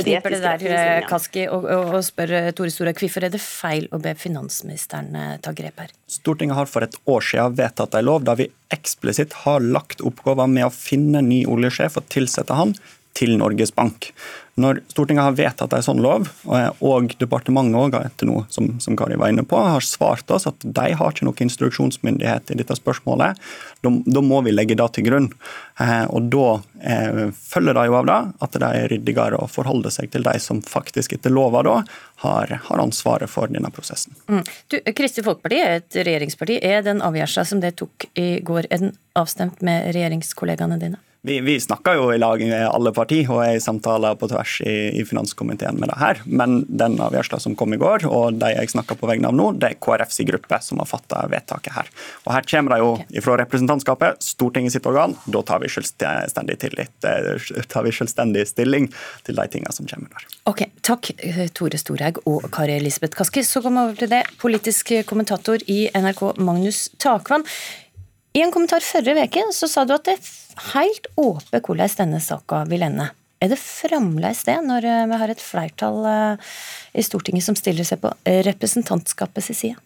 knipper 0.03 0.37
det 0.37 0.43
der 0.45 0.67
eh, 0.69 1.09
Kaski, 1.09 1.47
og, 1.49 1.65
og, 1.65 1.95
og 1.97 2.05
spør 2.05 2.35
eh, 2.43 2.51
Tore 2.57 2.75
Stora, 2.75 2.93
hvorfor 2.99 3.29
er 3.29 3.33
det 3.33 3.41
feil 3.43 3.89
å 3.97 4.03
be 4.03 4.13
finansministeren 4.19 5.41
ta 5.45 5.55
grep 5.57 5.81
her? 5.85 5.97
Stortinget 6.09 6.59
har 6.59 6.69
for 6.69 6.85
et 6.85 7.01
år 7.09 7.25
siden 7.25 7.57
vedtatt 7.57 7.97
en 7.97 8.09
lov 8.09 8.29
der 8.29 8.43
vi 8.43 8.51
eksplisitt 8.75 9.33
har 9.47 9.65
lagt 9.65 10.05
oppgaven 10.05 10.53
med 10.53 10.69
å 10.69 10.73
finne 10.75 11.25
ny 11.25 11.45
oljesjef 11.49 11.97
og 11.97 12.09
tilsette 12.13 12.57
han 12.57 12.77
til 13.19 13.35
Norges 13.41 13.75
Bank. 13.75 14.13
Når 14.59 14.81
Stortinget 14.91 15.23
har 15.23 15.37
vedtatt 15.39 15.75
en 15.77 15.85
sånn 15.87 16.01
lov, 16.03 16.27
og 16.83 17.13
departementet 17.21 17.79
også, 17.79 18.01
etter 18.09 18.29
noe 18.29 18.47
som, 18.51 18.73
som, 18.83 18.97
Kari 18.99 19.19
var 19.21 19.31
inne 19.31 19.45
på, 19.47 19.59
har 19.63 19.85
svart 19.87 20.31
oss 20.35 20.49
at 20.51 20.65
de 20.65 20.87
har 20.99 21.15
ikke 21.15 21.29
noen 21.29 21.45
instruksjonsmyndighet 21.47 22.51
i 22.51 22.59
dette 22.59 22.75
spørsmålet, 22.79 23.39
da 23.87 24.25
må 24.25 24.43
vi 24.47 24.55
legge 24.55 24.75
det 24.79 24.89
til 24.97 25.07
grunn. 25.07 25.31
Eh, 25.79 26.05
og 26.11 26.27
Da 26.33 26.47
eh, 26.83 27.23
følger 27.31 27.79
det 27.79 27.87
jo 27.87 27.97
av 28.01 28.11
det 28.11 28.19
at 28.45 28.59
det 28.59 28.71
er 28.81 28.91
ryddigere 28.93 29.39
å 29.39 29.51
forholde 29.51 29.93
seg 29.95 30.11
til 30.13 30.27
de 30.27 30.35
som 30.43 30.63
faktisk 30.67 31.15
etter 31.15 31.33
lova 31.35 31.63
da 31.67 31.77
har, 32.25 32.59
har 32.67 32.83
ansvaret 32.83 33.31
for 33.31 33.51
denne 33.53 33.71
prosessen. 33.75 34.19
Mm. 34.27 34.43
Du, 34.43 34.81
Kristelig 34.91 35.29
Folkeparti 35.29 35.63
er 35.63 35.79
et 35.79 36.01
regjeringsparti. 36.03 36.59
Er 36.67 36.83
den 36.87 37.05
avgjørelsen 37.07 37.53
som 37.55 37.63
det 37.63 37.77
tok 37.79 38.11
i 38.19 38.41
går, 38.43 38.67
er 38.71 38.89
den 38.89 38.97
avstemt 39.19 39.63
med 39.63 39.93
regjeringskollegaene 39.95 40.83
dine? 40.83 40.99
Vi, 41.29 41.41
vi 41.45 41.61
snakker 41.61 41.99
jo 41.99 42.09
i 42.13 42.19
lag 42.19 42.41
med 42.41 42.65
alle 42.69 42.93
partier 42.97 43.29
og 43.29 43.43
er 43.45 43.59
i 43.59 43.63
samtaler 43.63 44.17
på 44.19 44.29
tvers 44.31 44.59
i, 44.65 44.77
i 45.01 45.05
finanskomiteen 45.07 45.79
med 45.81 45.91
det 45.93 45.99
her. 46.01 46.23
Men 46.25 46.63
den 46.69 46.97
avgjørelsen 47.05 47.43
som 47.45 47.57
kom 47.59 47.75
i 47.77 47.81
går, 47.81 48.07
og 48.09 48.39
de 48.41 48.53
jeg 48.55 48.73
snakker 48.73 48.97
på 48.99 49.09
vegne 49.11 49.29
av 49.31 49.37
nå, 49.37 49.51
det 49.61 49.73
er 49.73 49.81
KrFs 49.85 50.23
gruppe 50.29 50.61
som 50.65 50.81
har 50.83 50.89
fatta 50.89 51.25
vedtaket 51.31 51.77
her. 51.77 51.91
Og 52.25 52.33
Her 52.35 52.49
kommer 52.49 52.75
det 52.75 52.81
jo 52.83 53.25
fra 53.25 53.37
representantskapet, 53.43 54.23
Stortinget 54.25 54.75
sitt 54.75 54.89
organ. 54.89 55.17
Da 55.29 55.43
tar 55.47 55.61
vi 55.63 55.71
selvstendig, 55.73 56.59
tillit, 56.65 56.95
eh, 57.05 57.51
tar 57.69 57.85
vi 57.87 57.93
selvstendig 57.95 58.47
stilling 58.49 58.89
til 59.29 59.39
de 59.39 59.49
tingene 59.53 59.75
som 59.75 59.89
kommer 59.91 60.15
der. 60.15 60.29
Ok, 60.49 60.65
Takk 60.87 61.11
Tore 61.57 61.81
Storhaug 61.81 62.23
og 62.25 62.49
Kari 62.55 62.79
Elisabeth 62.79 63.19
Kaski. 63.19 63.45
Så 63.45 63.63
kommer 63.65 63.89
vi 63.89 63.93
over 63.93 64.01
til 64.05 64.15
det. 64.15 64.23
Politisk 64.41 64.95
kommentator 65.07 65.61
i 65.69 65.85
NRK 65.93 66.25
Magnus 66.41 66.89
Takvann. 66.99 67.45
I 68.39 68.43
en 68.45 68.53
kommentar 68.55 68.85
forrige 68.85 69.25
uke 69.27 69.43
sa 69.51 69.83
du 69.89 69.97
at 69.97 70.07
det 70.07 70.15
er 70.15 70.27
helt 70.77 71.09
åpent 71.19 71.67
hvordan 71.67 71.97
denne 71.99 72.21
saka 72.23 72.63
vil 72.71 72.85
ende. 72.87 73.09
Er 73.43 73.51
det 73.51 73.59
fremdeles 73.59 74.45
det, 74.47 74.57
når 74.67 74.87
eh, 74.87 75.05
vi 75.11 75.19
har 75.19 75.33
et 75.33 75.43
flertall 75.43 75.99
eh, 76.11 76.55
i 76.99 77.03
Stortinget 77.07 77.47
som 77.47 77.59
stiller 77.59 77.87
seg 77.87 78.03
på 78.03 78.13
representantskapets 78.47 79.51
side? 79.55 79.79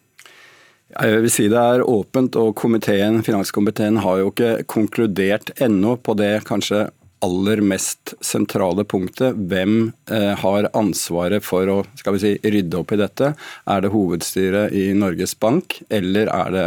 Jeg 0.92 1.20
vil 1.24 1.32
si 1.32 1.46
det 1.48 1.60
er 1.60 1.84
åpent, 1.88 2.36
og 2.36 2.52
komiteen, 2.58 3.22
finanskomiteen 3.24 4.00
har 4.04 4.20
jo 4.20 4.32
ikke 4.32 4.66
konkludert 4.68 5.54
ennå 5.64 5.96
på 6.04 6.16
det 6.20 6.42
kanskje 6.48 6.86
aller 7.22 7.62
mest 7.64 8.14
sentrale 8.24 8.84
punktet. 8.84 9.38
Hvem 9.50 9.92
eh, 10.10 10.32
har 10.42 10.68
ansvaret 10.76 11.44
for 11.44 11.68
å 11.70 11.78
skal 11.98 12.16
vi 12.16 12.22
si, 12.22 12.32
rydde 12.42 12.80
opp 12.80 12.94
i 12.94 13.00
dette? 13.00 13.32
Er 13.70 13.84
det 13.84 13.92
hovedstyret 13.94 14.74
i 14.76 14.88
Norges 14.98 15.34
Bank, 15.38 15.80
eller 15.92 16.30
er 16.32 16.56
det 16.56 16.66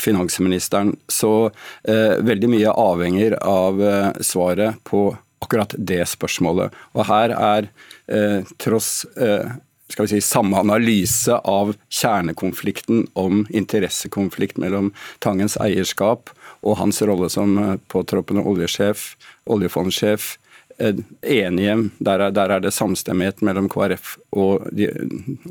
finansministeren? 0.00 0.94
Så 1.12 1.50
eh, 1.84 2.16
veldig 2.24 2.52
mye 2.54 2.76
avhenger 2.84 3.36
av 3.44 3.82
eh, 3.82 4.08
svaret 4.24 4.80
på 4.88 5.10
akkurat 5.42 5.74
det 5.76 6.04
spørsmålet. 6.08 6.72
Og 6.96 7.06
her 7.08 7.34
er 7.36 7.68
eh, 8.08 8.48
tross 8.62 9.02
eh, 9.16 9.52
skal 9.92 10.06
vi 10.06 10.14
si, 10.14 10.22
samme 10.24 10.58
analyse 10.60 11.36
av 11.48 11.74
kjernekonflikten 11.92 13.06
om 13.18 13.44
interessekonflikt 13.50 14.60
mellom 14.62 14.92
Tangens 15.24 15.58
eierskap 15.60 16.32
og 16.62 16.78
hans 16.80 17.02
rolle 17.06 17.28
som 17.32 17.58
eh, 17.58 17.74
påtroppende 17.92 18.44
oljesjef, 18.48 19.12
oljefondsjef, 19.50 20.36
eh, 20.78 21.02
enige. 21.22 21.76
Der 21.98 22.26
er, 22.28 22.34
der 22.34 22.56
er, 22.56 22.64
det 22.64 22.74
samstemmighet 22.74 23.42
mellom 23.44 23.68
KrF 23.72 24.16
og 24.32 24.68
de 24.72 24.88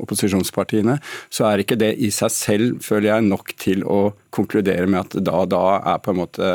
opposisjonspartiene. 0.02 0.98
Så 1.30 1.46
er 1.48 1.62
ikke 1.62 1.78
det 1.80 1.94
i 2.00 2.10
seg 2.14 2.34
selv, 2.34 2.82
føler 2.84 3.12
jeg, 3.12 3.30
nok 3.30 3.54
til 3.60 3.86
å 3.86 4.02
konkludere 4.34 4.88
med 4.88 5.04
at 5.04 5.22
da, 5.22 5.44
da 5.46 5.64
er 5.94 6.02
på 6.02 6.14
en 6.14 6.22
måte 6.24 6.52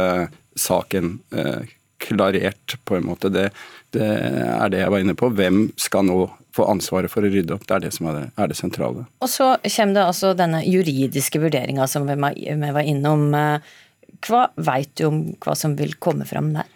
saken 0.58 1.17
eh, 1.38 1.76
klarert, 2.04 2.77
på 2.86 2.98
en 2.98 3.08
måte. 3.10 3.32
Det, 3.34 3.50
det 3.96 4.08
er 4.08 4.74
det 4.74 4.84
jeg 4.84 4.94
var 4.94 5.06
inne 5.06 5.18
på. 5.18 5.32
Hvem 5.34 5.68
skal 5.80 6.08
nå 6.08 6.22
få 6.58 6.68
ansvaret 6.72 7.12
for 7.12 7.25
å 7.25 7.32
rydde 7.32 7.58
opp. 7.58 7.68
Det 7.68 7.75
er 7.75 7.86
det 7.86 7.94
som 7.98 8.10
er 8.12 8.18
det, 8.18 8.24
er 8.38 8.50
det 8.51 8.58
sentrale. 8.60 9.06
Og 9.22 9.30
så 9.32 9.51
kommer 9.62 10.00
det 10.00 10.08
altså 10.08 10.34
denne 10.38 10.63
juridiske 10.66 11.42
vurderinga 11.44 11.86
som 11.89 12.08
vi 12.10 12.18
var 12.18 12.82
innom. 12.84 13.30
Hva 14.25 14.48
veit 14.56 14.96
du 14.98 15.08
om 15.10 15.22
hva 15.44 15.54
som 15.58 15.77
vil 15.77 15.96
komme 16.01 16.25
fram 16.30 16.56
der? 16.58 16.74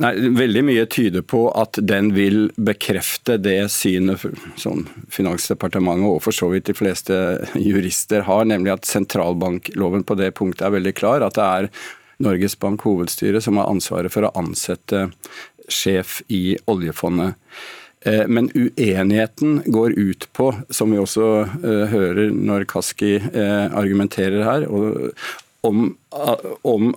Nei, 0.00 0.14
Veldig 0.32 0.62
mye 0.64 0.86
tyder 0.88 1.24
på 1.28 1.42
at 1.58 1.76
den 1.84 2.14
vil 2.16 2.46
bekrefte 2.56 3.36
det 3.36 3.66
synet 3.74 4.22
som 4.60 4.86
Finansdepartementet 5.12 6.08
og 6.08 6.22
for 6.24 6.32
så 6.32 6.48
vidt 6.54 6.70
de 6.70 6.76
fleste 6.76 7.18
jurister 7.60 8.24
har, 8.24 8.46
nemlig 8.48 8.72
at 8.72 8.88
sentralbankloven 8.88 10.06
på 10.08 10.16
det 10.16 10.30
punktet 10.38 10.64
er 10.64 10.78
veldig 10.78 10.94
klar. 10.96 11.26
At 11.26 11.36
det 11.36 11.44
er 11.44 11.68
Norges 12.22 12.56
Bank 12.58 12.84
hovedstyre 12.86 13.42
som 13.42 13.58
har 13.60 13.70
ansvaret 13.70 14.12
for 14.14 14.26
å 14.26 14.32
ansette 14.38 15.08
sjef 15.70 16.20
i 16.32 16.56
oljefondet. 16.70 17.38
Eh, 18.04 18.26
men 18.26 18.50
uenigheten 18.54 19.62
går 19.66 19.92
ut 19.98 20.28
på, 20.32 20.50
som 20.70 20.90
vi 20.90 20.98
også 20.98 21.28
eh, 21.62 21.84
hører 21.92 22.32
når 22.34 22.66
Kaski 22.70 23.14
eh, 23.18 23.66
argumenterer 23.70 24.42
her, 24.46 24.66
om, 25.62 25.84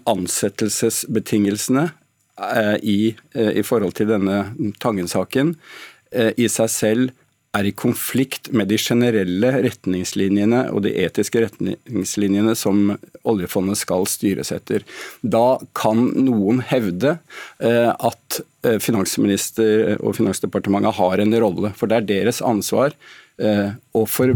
ansettelsesbetingelsene 0.09 1.83
i, 2.81 3.13
i, 3.13 3.61
forhold 3.63 3.93
til 3.95 4.09
denne 4.09 4.39
Tangen-saken 4.81 5.51
i 6.41 6.47
seg 6.49 6.71
selv 6.73 7.13
er 7.55 7.69
i 7.69 7.73
konflikt 7.75 8.51
med 8.51 8.69
de 8.71 8.79
generelle 8.81 9.51
retningslinjene 9.65 10.65
og 10.73 10.83
de 10.85 10.93
etiske 11.05 11.45
retningslinjene 11.45 12.55
som 12.59 12.95
oljefondet 13.23 13.79
skal 13.79 14.07
styres 14.09 14.51
etter. 14.55 14.85
Da 15.21 15.57
kan 15.77 16.09
noen 16.27 16.61
hevde 16.67 17.17
at 17.59 18.39
finansminister 18.81 19.95
og 19.99 20.17
Finansdepartementet 20.17 20.97
har 20.97 21.21
en 21.21 21.37
rolle, 21.41 21.71
for 21.77 21.91
det 21.91 22.01
er 22.01 22.09
deres 22.09 22.41
ansvar 22.45 22.95
Eh, 22.95 23.24
og 23.35 24.05
for, 24.07 24.31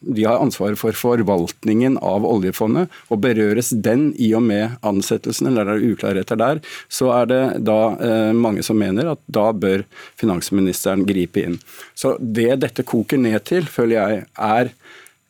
De 0.00 0.24
har 0.26 0.40
ansvaret 0.42 0.78
for 0.78 0.96
forvaltningen 0.96 1.98
av 2.02 2.26
oljefondet. 2.26 2.90
og 3.08 3.20
Berøres 3.22 3.70
den 3.70 4.10
i 4.18 4.32
og 4.34 4.42
med 4.42 4.78
ansettelsen, 4.86 5.46
eller 5.50 5.68
er 5.68 5.78
det 5.78 5.92
uklarheter 5.94 6.40
der, 6.40 6.62
så 6.88 7.12
er 7.14 7.30
det 7.30 7.42
da 7.66 7.80
eh, 7.94 8.32
mange 8.34 8.64
som 8.66 8.80
mener 8.80 9.12
at 9.12 9.22
da 9.30 9.50
bør 9.52 9.84
finansministeren 10.20 11.06
gripe 11.06 11.44
inn. 11.44 11.60
Så 11.94 12.16
Det 12.20 12.60
dette 12.60 12.82
koker 12.82 13.18
ned 13.18 13.38
til, 13.44 13.66
føler 13.70 13.96
jeg, 14.00 14.24
er 14.34 14.72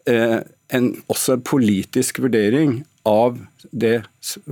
eh, 0.09 0.41
en 0.73 0.91
også 1.11 1.41
politisk 1.45 2.23
vurdering 2.23 2.81
av 3.09 3.39
det 3.71 4.03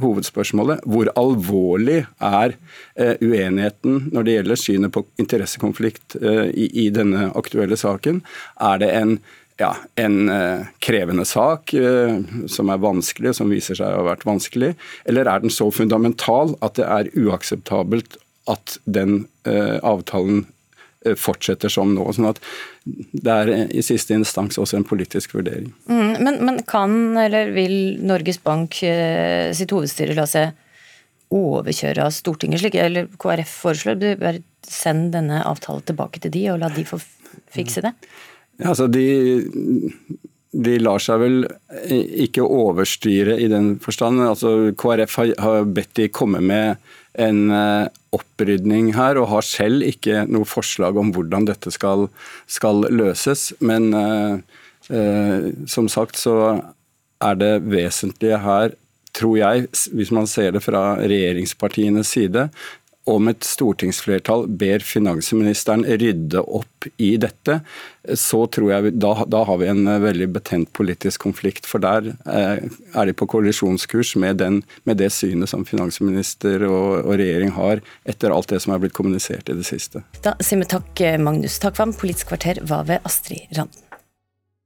hovedspørsmålet. 0.01 0.85
Hvor 0.89 1.11
alvorlig 1.19 2.03
er 2.23 2.55
eh, 2.97 3.17
uenigheten 3.21 4.09
når 4.13 4.25
det 4.25 4.37
gjelder 4.37 4.63
synet 4.63 4.95
på 4.95 5.05
interessekonflikt 5.21 6.17
eh, 6.23 6.47
i, 6.53 6.71
i 6.85 6.89
denne 6.95 7.29
aktuelle 7.39 7.79
saken? 7.81 8.23
Er 8.71 8.81
det 8.83 8.95
en 8.95 9.19
ja, 9.59 9.73
en 9.99 10.29
eh, 10.31 10.69
krevende 10.79 11.25
sak 11.27 11.73
eh, 11.75 12.21
som 12.47 12.71
er 12.71 12.83
vanskelig, 12.83 13.35
som 13.35 13.51
viser 13.51 13.79
seg 13.79 13.91
å 13.91 14.05
ha 14.05 14.11
vært 14.13 14.27
vanskelig? 14.29 14.75
Eller 15.09 15.27
er 15.27 15.43
den 15.43 15.51
så 15.51 15.67
fundamental 15.75 16.55
at 16.63 16.79
det 16.79 16.87
er 16.87 17.11
uakseptabelt 17.19 18.21
at 18.49 18.79
den 18.87 19.25
eh, 19.49 19.77
avtalen 19.83 20.47
fortsetter 21.19 21.71
som 21.73 21.93
nå. 21.95 22.07
sånn 22.13 22.31
at 22.33 22.41
Det 22.85 23.35
er 23.35 23.51
i 23.71 23.83
siste 23.85 24.17
instans 24.17 24.59
også 24.59 24.81
en 24.81 24.87
politisk 24.89 25.37
vurdering. 25.37 25.71
Mm, 25.87 26.15
men, 26.25 26.39
men, 26.45 26.63
kan 26.67 27.17
eller 27.17 27.53
vil 27.55 27.99
Norges 28.03 28.41
Bank 28.43 28.81
eh, 28.83 29.53
sitt 29.55 29.75
hovedstyre 29.75 30.17
la 30.19 30.27
seg 30.29 30.57
overkjøre 31.35 32.07
av 32.07 32.15
Stortinget, 32.17 32.63
slik 32.63 32.79
eller 32.81 33.11
KrF 33.21 33.59
foreslår? 33.67 34.01
Bare 34.21 34.45
Send 34.69 35.15
denne 35.15 35.39
avtalen 35.49 35.85
tilbake 35.87 36.21
til 36.21 36.33
de, 36.35 36.43
og 36.53 36.59
la 36.61 36.69
de 36.69 36.83
få 36.85 36.99
fikse 37.55 37.81
det? 37.81 37.95
Ja, 38.59 38.75
altså 38.75 38.89
de, 38.91 39.05
de 40.53 40.75
lar 40.83 41.01
seg 41.01 41.23
vel 41.23 41.39
ikke 42.27 42.45
overstyre 42.45 43.39
i 43.41 43.47
den 43.49 43.77
forstand. 43.81 44.21
Altså, 44.27 44.75
KrF 44.77 45.15
har, 45.23 45.33
har 45.41 45.71
bedt 45.73 45.95
de 45.97 46.11
komme 46.13 46.43
med 46.45 46.77
en 47.19 47.51
eh, 47.55 47.89
opprydning 48.15 48.93
her, 48.97 49.21
og 49.21 49.31
har 49.33 49.47
selv 49.47 49.85
ikke 49.87 50.25
noe 50.31 50.49
forslag 50.49 50.99
om 51.01 51.13
hvordan 51.15 51.49
dette 51.49 51.73
skal, 51.75 52.09
skal 52.51 52.87
løses. 52.93 53.51
Men 53.61 53.93
eh, 53.97 54.35
eh, 54.93 55.49
som 55.71 55.89
sagt 55.93 56.21
så 56.21 56.37
er 57.25 57.39
det 57.41 57.55
vesentlige 57.67 58.43
her, 58.45 58.77
tror 59.17 59.39
jeg, 59.41 59.67
hvis 59.97 60.13
man 60.15 60.29
ser 60.31 60.53
det 60.55 60.63
fra 60.63 60.99
regjeringspartienes 61.01 62.13
side, 62.15 62.49
om 63.09 63.31
et 63.31 63.47
stortingsflertall 63.47 64.47
ber 64.61 64.85
finansministeren 64.85 65.85
rydde 65.89 66.43
opp 66.43 66.89
i 66.97 67.15
dette, 67.21 67.61
så 68.15 68.45
tror 68.53 68.73
jeg 68.73 68.93
da, 69.01 69.13
da 69.29 69.43
har 69.49 69.59
vi 69.61 69.71
en 69.73 69.83
eh, 69.89 70.01
veldig 70.03 70.29
betent 70.37 70.71
politisk 70.77 71.25
konflikt. 71.27 71.67
For 71.69 71.83
der 71.83 72.13
eh, 72.29 72.69
er 72.69 73.09
de 73.09 73.17
på 73.17 73.29
kollisjonskurs 73.31 74.15
med, 74.21 74.41
den, 74.43 74.63
med, 74.89 75.01
det 75.03 75.11
synet 75.17 75.53
som 75.53 75.67
finansminister 75.69 76.65
og, 76.69 77.05
og, 77.05 77.13
regjering 77.21 77.53
har, 77.59 77.83
etter 78.09 78.35
alt 78.35 78.53
det 78.53 78.63
som 78.65 78.77
er 78.77 78.85
blitt 78.85 78.97
kommunisert 78.97 79.51
i 79.51 79.59
det 79.59 79.67
siste. 79.69 80.05
Da 80.25 80.37
sier 80.41 80.63
vi 80.63 80.71
takk, 80.71 81.05
Magnus 81.25 81.59
Takvam. 81.63 81.97
Politisk 81.99 82.33
kvarter 82.33 82.63
var 82.69 82.89
ved 82.89 83.05
Astrid 83.09 83.49
Randen. 83.57 83.88